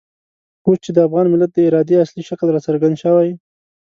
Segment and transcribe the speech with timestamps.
[0.65, 3.29] اوس چې د افغان ملت د ارادې اصلي شکل را څرګند شوی.